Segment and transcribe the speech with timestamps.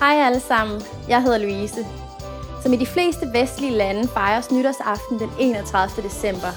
[0.00, 1.84] Hej alle sammen, jeg hedder Louise.
[2.62, 6.02] Som i de fleste vestlige lande fejres nytårsaften den 31.
[6.02, 6.52] december.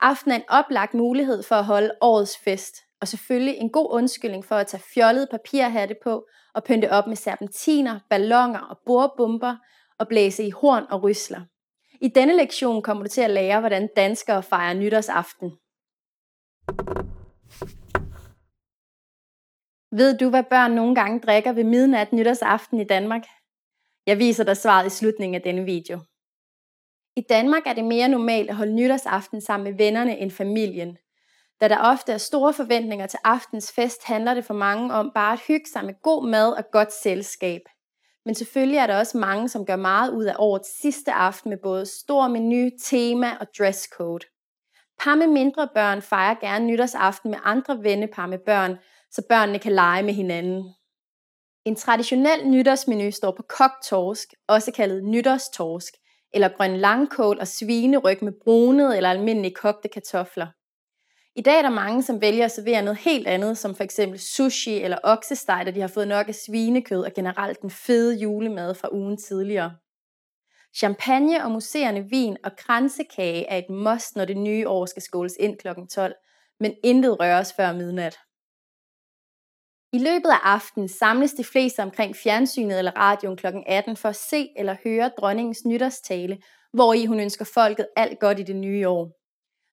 [0.00, 4.44] Aften er en oplagt mulighed for at holde årets fest, og selvfølgelig en god undskyldning
[4.44, 6.24] for at tage fjollede papirhatte på
[6.54, 9.56] og pynte op med serpentiner, ballonger og bordbomber
[9.98, 11.40] og blæse i horn og rysler.
[12.00, 15.50] I denne lektion kommer du til at lære, hvordan danskere fejrer nytårsaften.
[19.90, 23.22] Ved du, hvad børn nogle gange drikker ved midnat nytårsaften i Danmark?
[24.06, 26.00] Jeg viser dig svaret i slutningen af denne video.
[27.16, 30.96] I Danmark er det mere normalt at holde nytårsaften sammen med vennerne end familien.
[31.60, 35.32] Da der ofte er store forventninger til aftens fest, handler det for mange om bare
[35.32, 37.60] at hygge sig med god mad og godt selskab.
[38.24, 41.58] Men selvfølgelig er der også mange, som gør meget ud af årets sidste aften med
[41.62, 44.26] både stor menu, tema og dresscode.
[45.00, 48.78] Par med mindre børn fejrer gerne nytårsaften med andre vennepar med børn,
[49.10, 50.74] så børnene kan lege med hinanden.
[51.64, 55.94] En traditionel nytårsmenu står på kogt torsk, også kaldet nytårstorsk,
[56.34, 60.46] eller grøn langkål og svineryg med brunede eller almindelige kogte kartofler.
[61.36, 64.00] I dag er der mange, som vælger at servere noget helt andet, som f.eks.
[64.16, 68.74] sushi eller oksesteg, da de har fået nok af svinekød og generelt den fede julemad
[68.74, 69.76] fra ugen tidligere.
[70.76, 75.36] Champagne og museerne vin og kransekage er et must, når det nye år skal skåles
[75.40, 75.68] ind kl.
[75.90, 76.14] 12,
[76.60, 78.18] men intet røres før midnat.
[79.92, 83.46] I løbet af aftenen samles de fleste omkring fjernsynet eller radioen kl.
[83.66, 86.38] 18 for at se eller høre dronningens nytårstale,
[86.72, 89.18] hvor i hun ønsker folket alt godt i det nye år.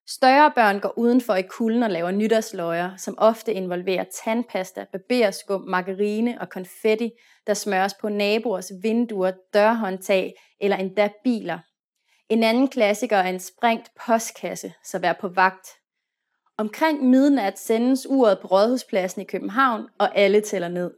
[0.08, 6.40] Større børn går udenfor i kulden og laver nytårsløjer, som ofte involverer tandpasta, barberskum, margarine
[6.40, 7.10] og konfetti,
[7.46, 11.58] der smøres på naboers vinduer, dørhåndtag eller endda biler.
[12.28, 15.68] En anden klassiker er en sprængt postkasse, så vær på vagt.
[16.58, 20.90] Omkring midnat sendes uret på Rådhuspladsen i København, og alle tæller ned.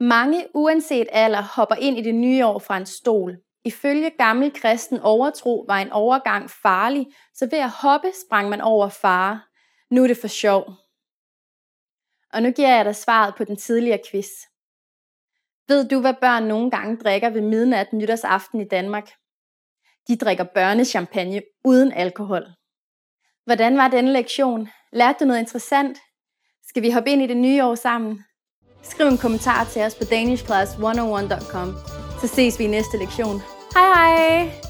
[0.00, 3.38] Mange, uanset alder, hopper ind i det nye år fra en stol.
[3.64, 8.88] Ifølge gammel kristen overtro var en overgang farlig, så ved at hoppe sprang man over
[8.88, 9.40] fare.
[9.90, 10.64] Nu er det for sjov.
[12.32, 14.28] Og nu giver jeg dig svaret på den tidligere quiz.
[15.68, 19.10] Ved du, hvad børn nogle gange drikker ved midnat nytårsaften i Danmark?
[20.08, 22.42] De drikker børnechampagne uden alkohol.
[23.44, 24.68] Hvordan var denne lektion?
[24.92, 25.98] Lærte du noget interessant?
[26.68, 28.24] Skal vi hoppe ind i det nye år sammen?
[28.82, 31.74] Skriv en kommentar til os på danishclass101.com,
[32.20, 33.40] så ses vi i næste lektion.
[33.74, 34.67] Hej hej!